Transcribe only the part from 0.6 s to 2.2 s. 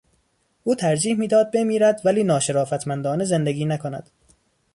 او ترجیح میداد بمیرد